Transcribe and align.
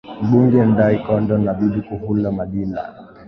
mbunge 0.25 0.59
ndai 0.71 0.97
kondo 1.05 1.35
na 1.43 1.51
bibi 1.57 1.81
kuhula 1.87 2.29
madila 2.37 2.83